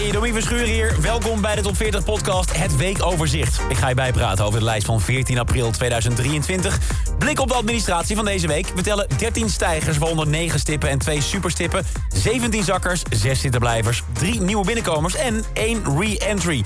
Hey, 0.00 0.10
Domien 0.10 0.32
Verschuur 0.32 0.64
hier. 0.64 1.00
Welkom 1.00 1.40
bij 1.40 1.54
de 1.54 1.60
Top 1.60 1.76
40 1.76 2.04
podcast, 2.04 2.56
het 2.56 2.76
weekoverzicht. 2.76 3.60
Ik 3.68 3.76
ga 3.76 3.88
je 3.88 3.94
bijpraten 3.94 4.44
over 4.44 4.58
de 4.58 4.64
lijst 4.64 4.86
van 4.86 5.00
14 5.00 5.38
april 5.38 5.70
2023. 5.70 6.78
Blik 7.18 7.40
op 7.40 7.48
de 7.48 7.54
administratie 7.54 8.16
van 8.16 8.24
deze 8.24 8.46
week. 8.46 8.72
We 8.74 8.82
tellen 8.82 9.06
13 9.16 9.50
stijgers, 9.50 9.98
waaronder 9.98 10.26
9 10.26 10.60
stippen 10.60 10.88
en 10.88 10.98
2 10.98 11.20
superstippen. 11.20 11.84
17 12.14 12.64
zakkers, 12.64 13.02
6 13.10 13.40
zittenblijvers, 13.40 14.02
3 14.12 14.40
nieuwe 14.40 14.64
binnenkomers 14.64 15.14
en 15.14 15.44
1 15.52 15.98
re-entry. 15.98 16.64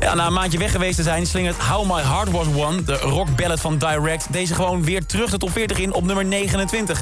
Na 0.00 0.26
een 0.26 0.32
maandje 0.32 0.58
weg 0.58 0.70
geweest 0.70 0.96
te 0.96 1.02
zijn 1.02 1.26
slingert 1.26 1.56
How 1.56 1.96
My 1.96 2.02
Heart 2.02 2.30
Was 2.30 2.46
Won... 2.46 2.84
de 2.84 2.96
rock 2.96 3.36
ballad 3.36 3.60
van 3.60 3.78
Direct, 3.78 4.32
deze 4.32 4.54
gewoon 4.54 4.84
weer 4.84 5.06
terug 5.06 5.30
de 5.30 5.38
top 5.38 5.50
40 5.50 5.78
in 5.78 5.92
op 5.92 6.04
nummer 6.04 6.24
29. 6.24 7.00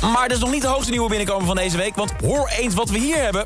Maar 0.00 0.28
dat 0.28 0.36
is 0.36 0.42
nog 0.42 0.52
niet 0.52 0.62
de 0.62 0.68
hoogste 0.68 0.90
nieuwe 0.90 1.08
binnenkomer 1.08 1.46
van 1.46 1.56
deze 1.56 1.76
week... 1.76 1.96
want 1.96 2.12
hoor 2.24 2.48
eens 2.48 2.74
wat 2.74 2.90
we 2.90 2.98
hier 2.98 3.22
hebben. 3.22 3.44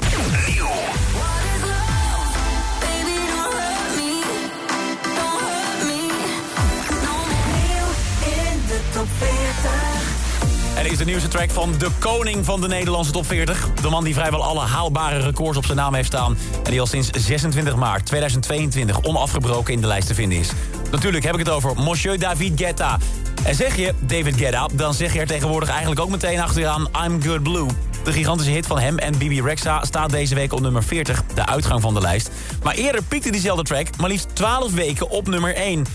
En 10.79 10.87
is 10.87 10.99
de 10.99 11.05
nieuwste 11.05 11.29
track 11.29 11.51
van 11.51 11.75
de 11.79 11.89
koning 11.99 12.45
van 12.45 12.61
de 12.61 12.69
Nederlandse 12.69 13.13
top 13.13 13.27
40. 13.27 13.69
De 13.83 13.89
man 13.89 14.05
die 14.05 14.15
vrijwel 14.15 14.45
alle 14.45 14.61
haalbare 14.61 15.19
records 15.19 15.57
op 15.57 15.65
zijn 15.65 15.79
naam 15.79 15.95
heeft 15.95 16.07
staan... 16.07 16.37
en 16.65 16.71
die 16.71 16.81
al 16.81 16.87
sinds 16.87 17.11
26 17.11 17.77
maart 17.77 18.07
2022 18.07 19.03
onafgebroken 19.03 19.75
in 19.75 19.81
de 19.81 19.87
lijst 19.87 20.07
te 20.07 20.15
vinden 20.15 20.39
is. 20.39 20.51
Natuurlijk 20.91 21.25
heb 21.25 21.35
ik 21.35 21.41
het 21.41 21.51
over 21.51 21.75
Monsieur 21.77 22.19
David 22.19 22.61
Guetta. 22.61 22.99
En 23.45 23.55
zeg 23.55 23.77
je 23.77 23.95
David 24.01 24.37
Guetta, 24.37 24.69
dan 24.73 24.95
zeg 24.95 25.13
je 25.13 25.21
er 25.21 25.27
tegenwoordig 25.27 25.69
eigenlijk 25.69 26.01
ook 26.01 26.09
meteen 26.09 26.41
achteraan... 26.41 26.89
I'm 27.05 27.23
Good 27.23 27.43
Blue. 27.43 27.67
De 28.05 28.13
gigantische 28.13 28.53
hit 28.53 28.67
van 28.67 28.79
hem 28.79 28.99
en 28.99 29.19
Bibi 29.19 29.43
Rexa 29.43 29.85
staat 29.85 30.11
deze 30.11 30.35
week 30.35 30.53
op 30.53 30.61
nummer 30.61 30.83
40, 30.83 31.23
de 31.35 31.47
uitgang 31.47 31.81
van 31.81 31.95
de 31.95 32.01
lijst. 32.01 32.31
Maar 32.63 32.75
eerder 32.75 33.03
piekte 33.03 33.31
diezelfde 33.31 33.63
track 33.63 33.97
maar 33.97 34.09
liefst 34.09 34.29
12 34.33 34.73
weken 34.73 35.11
op 35.11 35.29
nummer 35.29 35.55
1... 35.55 35.87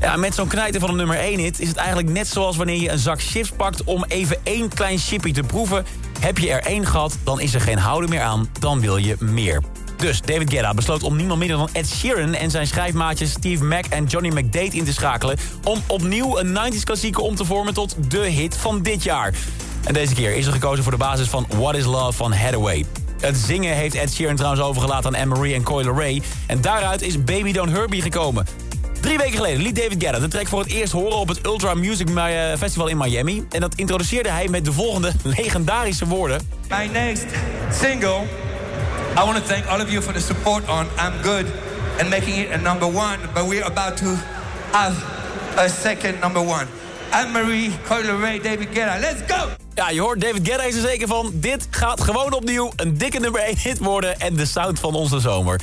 Ja, 0.00 0.16
met 0.16 0.34
zo'n 0.34 0.48
knijter 0.48 0.80
van 0.80 0.90
een 0.90 0.96
nummer 0.96 1.18
1 1.18 1.38
hit 1.38 1.60
is 1.60 1.68
het 1.68 1.76
eigenlijk 1.76 2.08
net 2.08 2.26
zoals 2.26 2.56
wanneer 2.56 2.80
je 2.80 2.90
een 2.90 2.98
zak 2.98 3.22
chips 3.22 3.50
pakt 3.50 3.84
om 3.84 4.04
even 4.08 4.36
één 4.42 4.68
klein 4.68 4.98
chipje 4.98 5.32
te 5.32 5.42
proeven. 5.42 5.84
Heb 6.20 6.38
je 6.38 6.50
er 6.50 6.62
één 6.62 6.86
gehad, 6.86 7.18
dan 7.24 7.40
is 7.40 7.54
er 7.54 7.60
geen 7.60 7.78
houden 7.78 8.10
meer 8.10 8.20
aan, 8.20 8.48
dan 8.60 8.80
wil 8.80 8.96
je 8.96 9.16
meer. 9.18 9.62
Dus 9.96 10.20
David 10.20 10.50
Guetta 10.50 10.74
besloot 10.74 11.02
om 11.02 11.16
niemand 11.16 11.38
minder 11.38 11.56
dan 11.56 11.68
Ed 11.72 11.88
Sheeran 11.88 12.34
en 12.34 12.50
zijn 12.50 12.66
schrijfmaatjes 12.66 13.30
Steve 13.30 13.64
Mac 13.64 13.84
en 13.84 14.04
Johnny 14.04 14.28
McDade 14.28 14.76
in 14.76 14.84
te 14.84 14.92
schakelen... 14.92 15.36
om 15.64 15.82
opnieuw 15.86 16.38
een 16.38 16.58
90s 16.72 16.82
klassieker 16.84 17.22
om 17.22 17.34
te 17.34 17.44
vormen 17.44 17.74
tot 17.74 17.96
de 18.10 18.18
hit 18.18 18.56
van 18.56 18.82
dit 18.82 19.02
jaar. 19.02 19.34
En 19.84 19.94
deze 19.94 20.14
keer 20.14 20.36
is 20.36 20.46
er 20.46 20.52
gekozen 20.52 20.82
voor 20.82 20.92
de 20.92 20.98
basis 20.98 21.28
van 21.28 21.46
What 21.48 21.74
is 21.74 21.84
Love 21.84 22.12
van 22.12 22.32
Hathaway. 22.32 22.84
Het 23.20 23.36
zingen 23.36 23.74
heeft 23.74 23.94
Ed 23.94 24.12
Sheeran 24.12 24.36
trouwens 24.36 24.62
overgelaten 24.62 25.14
aan 25.14 25.20
Anne-Marie 25.20 25.54
en 25.54 25.62
Coyle 25.62 25.92
Ray. 25.92 26.22
En 26.46 26.60
daaruit 26.60 27.02
is 27.02 27.24
Baby 27.24 27.52
Don't 27.52 27.70
Herbie 27.70 28.02
gekomen. 28.02 28.46
Drie 29.06 29.18
weken 29.18 29.36
geleden 29.36 29.62
liet 29.62 29.76
David 29.76 30.02
Guetta 30.02 30.18
de 30.18 30.28
track 30.28 30.46
voor 30.46 30.60
het 30.60 30.68
eerst 30.68 30.92
horen 30.92 31.16
op 31.16 31.28
het 31.28 31.46
Ultra 31.46 31.74
Music 31.74 32.08
Festival 32.58 32.86
in 32.86 32.96
Miami. 32.96 33.46
En 33.50 33.60
dat 33.60 33.74
introduceerde 33.74 34.28
hij 34.28 34.48
met 34.48 34.64
de 34.64 34.72
volgende 34.72 35.12
legendarische 35.36 36.06
woorden. 36.06 36.48
My 36.68 36.86
next 36.92 37.24
single, 37.80 38.22
I 39.18 39.24
want 39.24 39.36
to 39.36 39.42
thank 39.42 39.66
all 39.66 39.80
of 39.80 39.90
you 39.90 40.02
for 40.02 40.12
the 40.12 40.20
support 40.20 40.68
on 40.68 40.86
I'm 40.98 41.12
Good 41.22 41.44
and 42.00 42.08
making 42.08 42.36
it 42.36 42.50
a 42.52 42.56
number 42.56 42.88
one. 42.88 43.18
But 43.34 43.46
we're 43.48 43.64
about 43.64 43.96
to 43.96 44.06
have 44.70 44.94
a 45.56 45.68
second 45.68 46.20
number 46.20 46.42
one. 46.42 46.66
Anne-Marie, 47.10 47.70
Coyle 47.88 48.18
Ray, 48.20 48.40
David 48.40 48.68
Guetta, 48.72 48.98
let's 48.98 49.34
go! 49.34 49.48
Ja, 49.74 49.90
je 49.90 50.00
hoort 50.00 50.20
David 50.20 50.48
Guetta 50.48 50.62
is 50.62 50.74
er 50.74 50.80
zeker 50.80 51.08
van. 51.08 51.30
Dit 51.34 51.66
gaat 51.70 52.00
gewoon 52.00 52.32
opnieuw 52.32 52.72
een 52.76 52.98
dikke 52.98 53.18
nummer 53.18 53.40
1 53.40 53.58
hit 53.58 53.78
worden 53.78 54.20
en 54.20 54.34
de 54.36 54.46
sound 54.46 54.80
van 54.80 54.94
onze 54.94 55.20
zomer. 55.20 55.60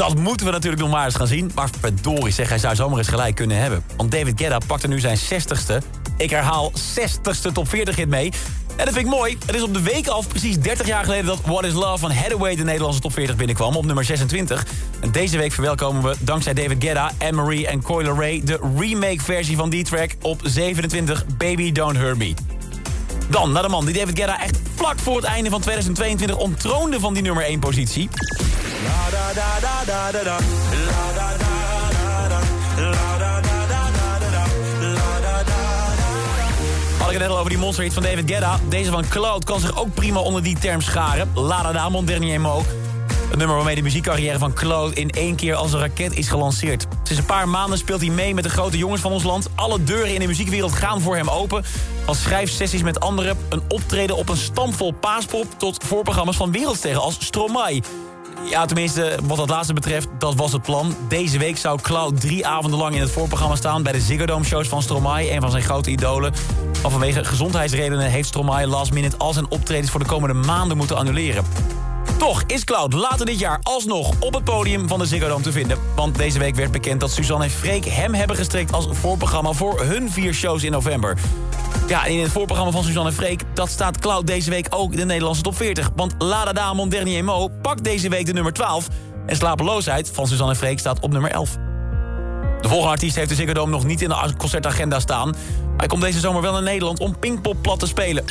Dat 0.00 0.18
moeten 0.18 0.46
we 0.46 0.52
natuurlijk 0.52 0.82
nog 0.82 0.90
maar 0.90 1.04
eens 1.04 1.14
gaan 1.14 1.26
zien. 1.26 1.50
Maar 1.54 1.68
verdorie 1.80 2.32
zeg, 2.32 2.48
hij 2.48 2.58
zou 2.58 2.74
zomaar 2.74 2.98
eens 2.98 3.08
gelijk 3.08 3.34
kunnen 3.34 3.56
hebben. 3.56 3.84
Want 3.96 4.10
David 4.10 4.40
Guetta 4.40 4.58
pakte 4.66 4.88
nu 4.88 5.00
zijn 5.00 5.18
60ste. 5.18 5.84
Ik 6.16 6.30
herhaal 6.30 6.72
60ste 6.72 7.52
top 7.52 7.68
40 7.68 7.96
hit 7.96 8.08
mee. 8.08 8.32
En 8.76 8.84
dat 8.84 8.94
vind 8.94 9.06
ik 9.06 9.12
mooi. 9.12 9.38
Het 9.46 9.54
is 9.54 9.62
op 9.62 9.74
de 9.74 9.82
week 9.82 10.06
af 10.08 10.28
precies 10.28 10.58
30 10.58 10.86
jaar 10.86 11.04
geleden 11.04 11.26
dat 11.26 11.40
What 11.44 11.64
is 11.64 11.72
Love 11.72 11.98
van 11.98 12.10
Hathaway 12.10 12.56
de 12.56 12.64
Nederlandse 12.64 13.00
top 13.00 13.12
40 13.12 13.36
binnenkwam 13.36 13.76
op 13.76 13.84
nummer 13.84 14.04
26. 14.04 14.66
En 15.00 15.10
deze 15.10 15.36
week 15.36 15.52
verwelkomen 15.52 16.02
we 16.02 16.16
dankzij 16.18 16.54
David 16.54 16.84
Guetta, 16.84 17.12
Anne-Marie 17.18 17.66
en 17.66 17.82
Coyle 17.82 18.12
Ray 18.12 18.42
de 18.44 18.58
remake 18.78 19.20
versie 19.20 19.56
van 19.56 19.70
die 19.70 19.84
track 19.84 20.16
op 20.22 20.40
27 20.44 21.26
Baby 21.36 21.72
Don't 21.72 21.96
Hurt 21.96 22.18
Me. 22.18 22.34
Dan 23.28 23.52
naar 23.52 23.62
de 23.62 23.68
man 23.68 23.84
die 23.84 23.94
David 23.94 24.18
Guetta 24.18 24.42
echt 24.42 24.58
vlak 24.74 24.98
voor 24.98 25.16
het 25.16 25.24
einde 25.24 25.50
van 25.50 25.60
2022 25.60 26.36
ontroonde 26.36 27.00
van 27.00 27.14
die 27.14 27.22
nummer 27.22 27.44
1 27.44 27.60
positie. 27.60 28.08
Had 36.98 37.08
ik 37.08 37.14
het 37.14 37.18
net 37.18 37.28
al 37.28 37.38
over 37.38 37.50
die 37.50 37.58
monsterhit 37.58 37.92
van 37.92 38.02
David 38.02 38.30
Guetta. 38.30 38.60
Deze 38.68 38.90
van 38.90 39.08
Cloud 39.08 39.44
kan 39.44 39.60
zich 39.60 39.76
ook 39.76 39.94
prima 39.94 40.20
onder 40.20 40.42
die 40.42 40.58
term 40.58 40.80
scharen. 40.80 41.30
La 41.34 41.62
da 41.62 41.72
da, 41.72 41.88
mon 41.88 42.04
dernier 42.04 42.40
mot. 42.40 42.66
Het 43.28 43.38
nummer 43.38 43.56
waarmee 43.56 43.74
de 43.74 43.82
muziekcarrière 43.82 44.38
van 44.38 44.52
Claude 44.52 44.94
in 44.94 45.10
één 45.10 45.36
keer 45.36 45.54
als 45.54 45.72
een 45.72 45.78
raket 45.78 46.16
is 46.16 46.28
gelanceerd. 46.28 46.86
Sinds 47.02 47.20
een 47.20 47.26
paar 47.26 47.48
maanden 47.48 47.78
speelt 47.78 48.00
hij 48.00 48.10
mee 48.10 48.34
met 48.34 48.44
de 48.44 48.50
grote 48.50 48.78
jongens 48.78 49.00
van 49.00 49.12
ons 49.12 49.22
land. 49.22 49.48
Alle 49.54 49.84
deuren 49.84 50.14
in 50.14 50.20
de 50.20 50.26
muziekwereld 50.26 50.72
gaan 50.72 51.00
voor 51.00 51.16
hem 51.16 51.28
open. 51.28 51.64
Van 52.04 52.14
schrijfsessies 52.14 52.82
met 52.82 53.00
anderen, 53.00 53.36
een 53.48 53.62
optreden 53.68 54.16
op 54.16 54.28
een 54.28 54.36
stampvol 54.36 54.92
paaspop... 54.92 55.46
tot 55.58 55.84
voorprogramma's 55.84 56.36
van 56.36 56.52
wereldsterren 56.52 57.00
als 57.00 57.16
Stromae. 57.20 57.80
Ja, 58.48 58.66
tenminste, 58.66 59.18
wat 59.22 59.36
dat 59.36 59.48
laatste 59.48 59.72
betreft, 59.72 60.08
dat 60.18 60.34
was 60.34 60.52
het 60.52 60.62
plan. 60.62 60.94
Deze 61.08 61.38
week 61.38 61.56
zou 61.56 61.80
Cloud 61.80 62.20
drie 62.20 62.46
avonden 62.46 62.78
lang 62.78 62.94
in 62.94 63.00
het 63.00 63.10
voorprogramma 63.10 63.56
staan... 63.56 63.82
bij 63.82 63.92
de 63.92 64.00
Ziggo 64.00 64.26
Dome 64.26 64.44
shows 64.44 64.68
van 64.68 64.82
Stromae, 64.82 65.32
een 65.32 65.40
van 65.40 65.50
zijn 65.50 65.62
grote 65.62 65.90
idolen. 65.90 66.32
Maar 66.82 66.90
vanwege 66.90 67.24
gezondheidsredenen 67.24 68.10
heeft 68.10 68.28
Stromae 68.28 68.66
last 68.66 68.92
minute... 68.92 69.16
al 69.16 69.32
zijn 69.32 69.50
optredens 69.50 69.90
voor 69.90 70.00
de 70.00 70.06
komende 70.06 70.34
maanden 70.34 70.76
moeten 70.76 70.96
annuleren. 70.96 71.44
Toch 72.18 72.42
is 72.46 72.64
Cloud 72.64 72.92
later 72.92 73.26
dit 73.26 73.38
jaar 73.38 73.58
alsnog 73.62 74.12
op 74.20 74.34
het 74.34 74.44
podium 74.44 74.88
van 74.88 74.98
de 74.98 75.06
Ziggo 75.06 75.28
Dome 75.28 75.42
te 75.42 75.52
vinden. 75.52 75.78
Want 75.94 76.16
deze 76.16 76.38
week 76.38 76.54
werd 76.54 76.72
bekend 76.72 77.00
dat 77.00 77.10
Suzanne 77.10 77.44
en 77.44 77.50
Freek 77.50 77.84
hem 77.84 78.14
hebben 78.14 78.36
gestrekt 78.36 78.72
als 78.72 78.88
voorprogramma 78.90 79.52
voor 79.52 79.80
hun 79.80 80.10
vier 80.10 80.34
shows 80.34 80.62
in 80.62 80.72
november. 80.72 81.18
Ja, 81.90 82.04
in 82.04 82.18
het 82.18 82.32
voorprogramma 82.32 82.72
van 82.72 82.84
Suzanne 82.84 83.12
Freek, 83.12 83.42
dat 83.54 83.68
staat 83.68 83.98
Cloud 83.98 84.26
deze 84.26 84.50
week 84.50 84.66
ook 84.70 84.92
in 84.92 84.98
de 84.98 85.04
Nederlandse 85.04 85.42
top 85.42 85.56
40. 85.56 85.90
Want 85.96 86.14
La 86.18 86.44
Da 86.44 86.52
Da 86.52 86.72
Mon 86.72 86.88
Dernier 86.88 87.24
Mo 87.24 87.48
pakt 87.62 87.84
deze 87.84 88.08
week 88.08 88.26
de 88.26 88.32
nummer 88.32 88.52
12. 88.52 88.88
En 89.26 89.36
Slapeloosheid 89.36 90.10
van 90.12 90.26
Suzanne 90.26 90.54
Freek 90.54 90.78
staat 90.78 91.00
op 91.00 91.12
nummer 91.12 91.30
11. 91.30 91.56
De 92.60 92.68
volgende 92.68 92.92
artiest 92.92 93.16
heeft 93.16 93.28
de 93.28 93.34
Ziggo 93.34 93.66
nog 93.66 93.84
niet 93.84 94.02
in 94.02 94.08
de 94.08 94.32
concertagenda 94.36 95.00
staan. 95.00 95.34
Hij 95.76 95.86
komt 95.86 96.02
deze 96.02 96.20
zomer 96.20 96.42
wel 96.42 96.52
naar 96.52 96.62
Nederland 96.62 96.98
om 96.98 97.18
Pinkpop 97.18 97.56
plat 97.62 97.78
te 97.78 97.86
spelen. 97.86 98.24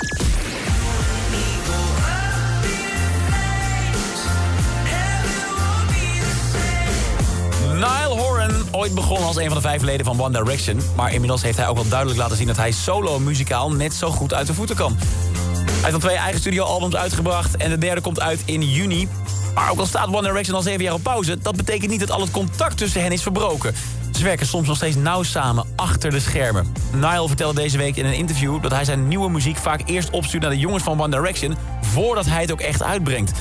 Niall 7.80 8.18
Horan, 8.18 8.52
ooit 8.72 8.94
begonnen 8.94 9.28
als 9.28 9.36
een 9.36 9.46
van 9.46 9.56
de 9.56 9.62
vijf 9.62 9.82
leden 9.82 10.06
van 10.06 10.22
One 10.22 10.44
Direction... 10.44 10.82
maar 10.96 11.14
inmiddels 11.14 11.42
heeft 11.42 11.58
hij 11.58 11.68
ook 11.68 11.76
wel 11.76 11.88
duidelijk 11.88 12.20
laten 12.20 12.38
zien... 12.38 12.48
dat 12.48 12.58
hij 12.58 12.72
solo-muzikaal 12.72 13.72
net 13.72 13.94
zo 13.94 14.10
goed 14.12 14.34
uit 14.34 14.48
de 14.48 14.54
voeten 14.54 14.76
kan. 14.76 14.98
Hij 14.98 15.82
heeft 15.82 15.94
al 15.94 16.00
twee 16.00 16.16
eigen 16.16 16.40
studioalbums 16.40 16.96
uitgebracht... 16.96 17.58
en 17.58 17.70
de 17.70 17.78
derde 17.78 18.02
komt 18.02 18.20
uit 18.20 18.42
in 18.46 18.62
juni. 18.62 19.08
Maar 19.56 19.72
ook 19.72 19.80
al 19.80 19.86
staat 19.86 20.08
One 20.08 20.22
Direction 20.22 20.56
al 20.56 20.62
zeven 20.62 20.84
jaar 20.84 20.94
op 20.94 21.04
pauze... 21.04 21.38
dat 21.38 21.56
betekent 21.56 21.92
niet 21.92 22.00
dat 22.00 22.12
al 22.12 22.22
het 22.22 22.32
contact 22.32 22.78
tussen 22.78 23.02
hen 23.02 23.12
is 23.12 23.22
verbroken. 23.22 23.76
Ze 24.12 24.24
werken 24.24 24.48
soms 24.48 24.68
nog 24.68 24.76
steeds 24.76 24.96
nauw 24.96 25.24
samen 25.24 25.66
achter 25.76 26.12
de 26.12 26.20
schermen. 26.20 26.74
Niall 26.94 27.28
vertelde 27.28 27.62
deze 27.62 27.78
week 27.78 27.96
in 27.96 28.06
een 28.06 28.14
interview... 28.14 28.62
dat 28.62 28.72
hij 28.72 28.86
zijn 28.86 29.08
nieuwe 29.08 29.30
muziek 29.30 29.58
vaak 29.58 29.82
eerst 29.86 30.10
opstuurt 30.10 30.42
naar 30.42 30.52
de 30.52 30.58
jongens 30.58 30.84
van 30.84 31.02
One 31.02 31.16
Direction... 31.16 31.58
voordat 31.82 32.26
hij 32.26 32.42
het 32.42 32.52
ook 32.52 32.62
echt 32.62 32.84
uitbrengt. 32.84 33.32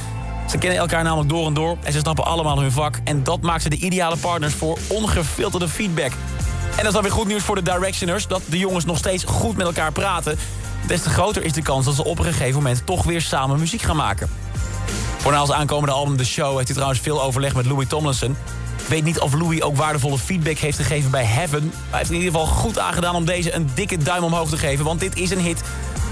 Ze 0.50 0.58
kennen 0.58 0.78
elkaar 0.78 1.02
namelijk 1.02 1.28
door 1.28 1.46
en 1.46 1.54
door 1.54 1.76
en 1.82 1.92
ze 1.92 1.98
snappen 1.98 2.24
allemaal 2.24 2.60
hun 2.60 2.72
vak. 2.72 3.00
En 3.04 3.22
dat 3.22 3.40
maakt 3.40 3.62
ze 3.62 3.68
de 3.68 3.76
ideale 3.76 4.16
partners 4.16 4.54
voor 4.54 4.78
ongefilterde 4.86 5.68
feedback. 5.68 6.12
En 6.70 6.76
dat 6.76 6.86
is 6.86 6.92
dan 6.92 7.02
weer 7.02 7.12
goed 7.12 7.26
nieuws 7.26 7.42
voor 7.42 7.54
de 7.54 7.62
Directioners... 7.62 8.26
dat 8.26 8.42
de 8.46 8.58
jongens 8.58 8.84
nog 8.84 8.98
steeds 8.98 9.24
goed 9.24 9.56
met 9.56 9.66
elkaar 9.66 9.92
praten. 9.92 10.38
Des 10.86 11.02
te 11.02 11.10
groter 11.10 11.44
is 11.44 11.52
de 11.52 11.62
kans 11.62 11.84
dat 11.84 11.94
ze 11.94 12.04
op 12.04 12.18
een 12.18 12.24
gegeven 12.24 12.54
moment... 12.54 12.86
toch 12.86 13.04
weer 13.04 13.20
samen 13.20 13.58
muziek 13.58 13.82
gaan 13.82 13.96
maken. 13.96 14.28
Voor 15.16 15.32
na 15.32 15.54
aankomende 15.54 15.94
album 15.94 16.16
The 16.16 16.24
Show... 16.24 16.54
heeft 16.54 16.66
hij 16.66 16.74
trouwens 16.74 17.00
veel 17.00 17.22
overleg 17.22 17.54
met 17.54 17.66
Louis 17.66 17.88
Tomlinson. 17.88 18.36
Ik 18.76 18.88
weet 18.88 19.04
niet 19.04 19.20
of 19.20 19.34
Louis 19.34 19.62
ook 19.62 19.76
waardevolle 19.76 20.18
feedback 20.18 20.58
heeft 20.58 20.76
gegeven 20.76 21.10
bij 21.10 21.24
Heaven. 21.24 21.64
Maar 21.64 21.84
hij 21.90 21.98
heeft 21.98 22.10
in 22.10 22.16
ieder 22.16 22.32
geval 22.32 22.46
goed 22.46 22.78
aangedaan 22.78 23.14
om 23.14 23.24
deze 23.24 23.54
een 23.54 23.70
dikke 23.74 23.96
duim 23.96 24.24
omhoog 24.24 24.48
te 24.48 24.56
geven. 24.56 24.84
Want 24.84 25.00
dit 25.00 25.16
is 25.16 25.30
een 25.30 25.40
hit. 25.40 25.62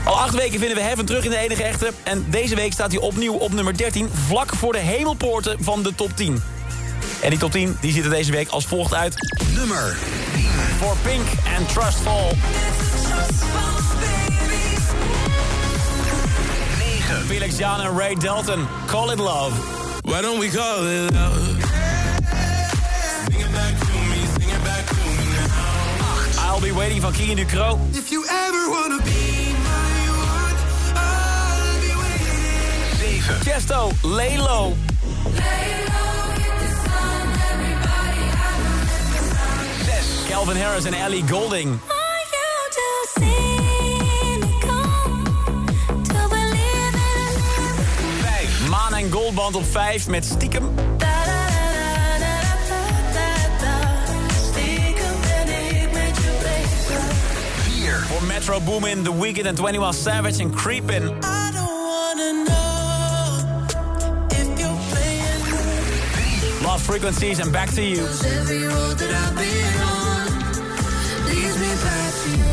Al 0.06 0.20
acht 0.20 0.34
weken 0.34 0.58
vinden 0.58 0.76
we 0.76 0.82
Heaven 0.82 1.04
terug 1.04 1.24
in 1.24 1.30
de 1.30 1.36
enige 1.36 1.62
echte. 1.62 1.92
En 2.02 2.26
deze 2.30 2.54
week 2.54 2.72
staat 2.72 2.92
hij 2.92 3.00
opnieuw 3.00 3.34
op 3.34 3.52
nummer 3.52 3.76
13. 3.76 4.08
Vlak 4.26 4.54
voor 4.54 4.72
de 4.72 4.78
hemelpoorten 4.78 5.56
van 5.60 5.82
de 5.82 5.94
top 5.94 6.16
10. 6.16 6.42
En 7.20 7.30
die 7.30 7.38
top 7.38 7.50
10 7.50 7.76
die 7.80 7.92
ziet 7.92 8.04
er 8.04 8.10
deze 8.10 8.30
week 8.30 8.48
als 8.48 8.66
volgt 8.66 8.94
uit. 8.94 9.14
Nummer 9.54 9.96
Voor 10.78 10.96
Pink 11.02 11.26
en 11.56 11.66
Trustful. 11.66 12.36
9. 16.78 17.26
Felix 17.26 17.58
Jan 17.58 17.80
en 17.80 17.98
Ray 17.98 18.14
Dalton. 18.14 18.66
Call 18.86 19.10
it 19.10 19.18
love. 19.18 19.52
Why 20.02 20.20
don't 20.20 20.38
we 20.38 20.48
call 20.48 20.86
it 20.86 21.12
love? 21.12 21.40
Sing 23.30 23.40
it 23.40 23.52
back 23.52 23.78
to 23.78 23.98
me, 24.08 24.20
sing 24.38 24.50
it 24.52 24.62
back 24.64 24.86
to 24.86 24.94
me 24.94 25.24
now. 26.36 26.52
I'll 26.52 26.60
be 26.60 26.74
waiting 26.74 27.00
van 27.00 27.12
Kian 27.12 27.36
Ducro. 27.36 27.78
If 27.90 28.08
you 28.10 28.24
ever 28.28 28.70
wanna 28.70 29.02
be 29.02 29.55
waiting. 33.46 33.60
7. 33.60 33.92
Chesto, 33.92 33.92
lay 34.02 34.36
low. 34.38 34.74
Calvin 40.28 40.56
Harris 40.56 40.84
en 40.84 40.94
Ellie 40.94 41.24
Golding. 41.28 41.78
Maan 48.68 48.94
en 48.94 49.12
Goldband 49.12 49.54
op 49.54 49.64
5 49.70 50.08
met 50.08 50.24
Stiekem. 50.24 50.74
Voor 58.06 58.22
Metro 58.22 58.60
Boomin, 58.60 59.02
The 59.02 59.20
Weeknd 59.20 59.46
en 59.46 59.56
21 59.56 59.94
Savage 59.94 60.42
en 60.42 60.50
Creepin'. 60.50 61.35
Frequencies 66.96 67.38
en 67.38 67.50
Back 67.50 67.68
to 67.68 67.82
You. 67.82 68.06
every 68.06 68.66
road 68.66 68.98
that 68.98 69.10
I've 69.10 69.34
been 69.34 69.80
on 69.82 70.26
leads 71.24 71.56
me 71.58 71.74
back 71.82 72.12
to 72.22 72.28
you. 72.30 72.44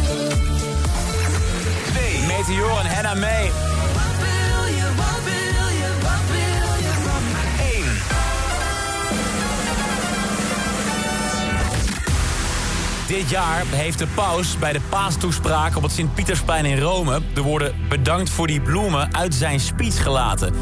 2. 2.17 2.27
Meteor 2.27 2.79
en 2.79 2.85
Hannah 2.85 3.19
May. 3.19 3.49
What 3.49 4.17
will 4.19 4.67
you, 4.75 4.87
what 4.95 5.23
will 5.23 5.71
you, 5.79 5.91
what 6.01 6.21
will 6.29 6.75
you 6.83 6.93
from 7.03 7.23
me? 7.31 7.43
1. 13.07 13.17
Dit 13.21 13.29
jaar 13.29 13.63
heeft 13.69 13.99
de 13.99 14.07
paus 14.07 14.57
bij 14.57 14.73
de 14.73 14.81
paastoespraak 14.89 15.75
op 15.75 15.83
het 15.83 15.91
Sint-Pietersplein 15.91 16.65
in 16.65 16.79
Rome... 16.79 17.21
de 17.33 17.41
woorden 17.41 17.75
bedankt 17.89 18.29
voor 18.29 18.47
die 18.47 18.61
bloemen 18.61 19.15
uit 19.15 19.35
zijn 19.35 19.59
speech 19.59 20.03
gelaten. 20.03 20.53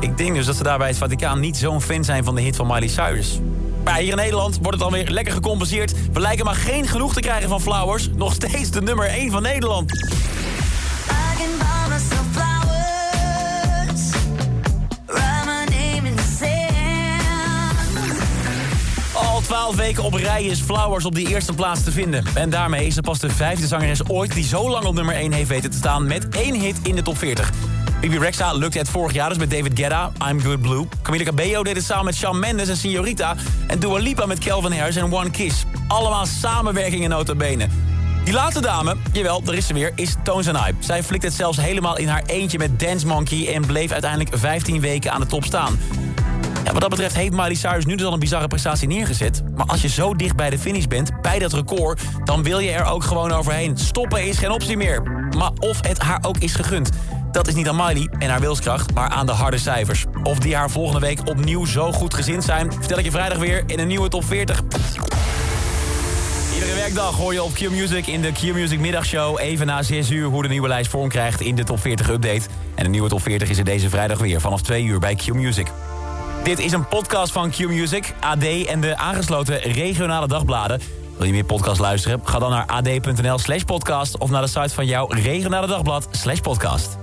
Ik 0.00 0.16
denk 0.16 0.34
dus 0.34 0.46
dat 0.46 0.56
ze 0.56 0.62
daar 0.62 0.78
bij 0.78 0.88
het 0.88 0.96
Vaticaan 0.96 1.40
niet 1.40 1.56
zo'n 1.56 1.80
fan 1.80 2.04
zijn 2.04 2.24
van 2.24 2.34
de 2.34 2.40
hit 2.40 2.56
van 2.56 2.66
Miley 2.66 2.88
Cyrus. 2.88 3.40
Maar 3.84 3.98
hier 3.98 4.10
in 4.10 4.16
Nederland 4.16 4.56
wordt 4.56 4.72
het 4.72 4.82
alweer 4.82 5.10
lekker 5.10 5.32
gecompenseerd. 5.32 6.12
We 6.12 6.20
lijken 6.20 6.44
maar 6.44 6.54
geen 6.54 6.86
genoeg 6.86 7.12
te 7.12 7.20
krijgen 7.20 7.48
van 7.48 7.60
Flowers. 7.60 8.08
Nog 8.14 8.34
steeds 8.34 8.70
de 8.70 8.82
nummer 8.82 9.06
1 9.06 9.30
van 9.30 9.42
Nederland. 9.42 9.92
Al 19.12 19.40
12 19.40 19.76
weken 19.76 20.02
op 20.02 20.14
rij 20.14 20.44
is 20.44 20.60
Flowers 20.60 21.04
op 21.04 21.14
die 21.14 21.28
eerste 21.28 21.52
plaats 21.52 21.84
te 21.84 21.92
vinden. 21.92 22.24
En 22.34 22.50
daarmee 22.50 22.86
is 22.86 22.94
ze 22.94 23.00
pas 23.00 23.18
de 23.18 23.30
vijfde 23.30 23.66
zangeres 23.66 24.08
ooit 24.08 24.34
die 24.34 24.44
zo 24.44 24.70
lang 24.70 24.84
op 24.84 24.94
nummer 24.94 25.14
1 25.14 25.32
heeft 25.32 25.48
weten 25.48 25.70
te 25.70 25.76
staan... 25.76 26.06
met 26.06 26.28
één 26.28 26.54
hit 26.54 26.76
in 26.82 26.94
de 26.94 27.02
top 27.02 27.18
40. 27.18 27.50
Bibi 28.00 28.18
Rexa 28.18 28.52
lukte 28.52 28.78
het 28.78 28.88
vorig 28.88 29.12
jaar 29.12 29.28
dus 29.28 29.38
met 29.38 29.50
David 29.50 29.78
Guetta, 29.78 30.12
I'm 30.28 30.40
Good 30.40 30.60
Blue. 30.60 30.86
Camila 31.02 31.24
Cabello 31.24 31.62
deed 31.62 31.76
het 31.76 31.84
samen 31.84 32.04
met 32.04 32.14
Shawn 32.14 32.38
Mendes 32.38 32.68
en 32.68 32.76
Signorita. 32.76 33.34
En 33.66 33.78
Dua 33.78 33.98
Lipa 33.98 34.26
met 34.26 34.38
Calvin 34.38 34.72
Harris 34.72 34.96
en 34.96 35.12
One 35.12 35.30
Kiss. 35.30 35.64
Allemaal 35.88 36.26
samenwerkingen 36.26 37.10
nota 37.10 37.34
bene. 37.34 37.68
Die 38.24 38.34
laatste 38.34 38.60
dame, 38.60 38.96
jawel, 39.12 39.42
daar 39.42 39.54
is 39.54 39.66
ze 39.66 39.74
weer, 39.74 39.92
is 39.94 40.14
Tones 40.24 40.48
and 40.48 40.68
I. 40.68 40.74
Zij 40.78 41.02
flikt 41.02 41.22
het 41.22 41.32
zelfs 41.32 41.60
helemaal 41.60 41.98
in 41.98 42.08
haar 42.08 42.22
eentje 42.26 42.58
met 42.58 42.80
Dance 42.80 43.06
Monkey... 43.06 43.54
en 43.54 43.66
bleef 43.66 43.90
uiteindelijk 43.90 44.38
15 44.38 44.80
weken 44.80 45.12
aan 45.12 45.20
de 45.20 45.26
top 45.26 45.44
staan. 45.44 45.78
Ja, 46.64 46.72
wat 46.72 46.80
dat 46.80 46.90
betreft 46.90 47.14
heeft 47.14 47.32
Miley 47.32 47.54
Cyrus 47.54 47.84
nu 47.84 47.94
dus 47.96 48.06
al 48.06 48.12
een 48.12 48.18
bizarre 48.18 48.48
prestatie 48.48 48.88
neergezet. 48.88 49.42
Maar 49.56 49.66
als 49.66 49.82
je 49.82 49.88
zo 49.88 50.14
dicht 50.14 50.36
bij 50.36 50.50
de 50.50 50.58
finish 50.58 50.84
bent, 50.84 51.20
bij 51.20 51.38
dat 51.38 51.52
record... 51.52 52.00
dan 52.24 52.42
wil 52.42 52.58
je 52.58 52.70
er 52.70 52.84
ook 52.84 53.04
gewoon 53.04 53.32
overheen. 53.32 53.78
Stoppen 53.78 54.26
is 54.26 54.38
geen 54.38 54.50
optie 54.50 54.76
meer. 54.76 55.02
Maar 55.36 55.50
of 55.58 55.86
het 55.86 55.98
haar 55.98 56.18
ook 56.22 56.38
is 56.38 56.54
gegund... 56.54 56.90
dat 57.32 57.48
is 57.48 57.54
niet 57.54 57.68
aan 57.68 57.76
Miley 57.76 58.08
en 58.18 58.30
haar 58.30 58.40
wilskracht, 58.40 58.94
maar 58.94 59.08
aan 59.08 59.26
de 59.26 59.32
harde 59.32 59.58
cijfers. 59.58 60.04
Of 60.22 60.38
die 60.38 60.56
haar 60.56 60.70
volgende 60.70 61.00
week 61.00 61.20
opnieuw 61.24 61.64
zo 61.64 61.92
goed 61.92 62.14
gezind 62.14 62.44
zijn... 62.44 62.72
vertel 62.72 62.98
ik 62.98 63.04
je 63.04 63.10
vrijdag 63.10 63.38
weer 63.38 63.62
in 63.66 63.78
een 63.78 63.86
nieuwe 63.86 64.08
top 64.08 64.24
40. 64.24 64.62
Iedere 66.54 66.74
werkdag 66.74 67.16
hoor 67.16 67.32
je 67.32 67.42
op 67.42 67.52
Q-Music 67.52 68.06
in 68.06 68.20
de 68.20 68.32
Q-Music 68.32 68.78
middagshow... 68.78 69.38
even 69.38 69.66
na 69.66 69.82
6 69.82 70.10
uur 70.10 70.26
hoe 70.26 70.42
de 70.42 70.48
nieuwe 70.48 70.68
lijst 70.68 70.90
vorm 70.90 71.08
krijgt 71.08 71.40
in 71.40 71.54
de 71.54 71.64
top 71.64 71.80
40 71.80 72.10
update. 72.10 72.42
En 72.74 72.84
de 72.84 72.90
nieuwe 72.90 73.08
top 73.08 73.22
40 73.22 73.48
is 73.48 73.58
er 73.58 73.64
deze 73.64 73.88
vrijdag 73.88 74.18
weer 74.18 74.40
vanaf 74.40 74.62
2 74.62 74.84
uur 74.84 74.98
bij 74.98 75.14
Q-Music. 75.14 75.66
Dit 76.42 76.58
is 76.58 76.72
een 76.72 76.88
podcast 76.88 77.32
van 77.32 77.50
Q-Music, 77.50 78.14
AD 78.20 78.44
en 78.66 78.80
de 78.80 78.96
aangesloten 78.96 79.60
regionale 79.60 80.26
dagbladen. 80.28 80.80
Wil 81.16 81.26
je 81.26 81.32
meer 81.32 81.44
podcast 81.44 81.80
luisteren? 81.80 82.20
Ga 82.24 82.38
dan 82.38 82.50
naar 82.50 82.66
ad.nl 82.66 83.38
slash 83.38 83.62
podcast... 83.62 84.18
of 84.18 84.30
naar 84.30 84.42
de 84.42 84.48
site 84.48 84.74
van 84.74 84.86
jouw 84.86 85.06
regionale 85.06 85.66
dagblad 85.66 86.08
slash 86.10 86.40
podcast. 86.40 86.99